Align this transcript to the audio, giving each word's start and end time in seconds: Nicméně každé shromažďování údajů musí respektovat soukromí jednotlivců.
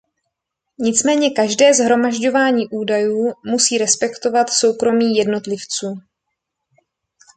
Nicméně 0.79 1.31
každé 1.31 1.73
shromažďování 1.73 2.67
údajů 2.71 3.33
musí 3.45 3.77
respektovat 3.77 4.49
soukromí 4.49 5.15
jednotlivců. 5.15 5.99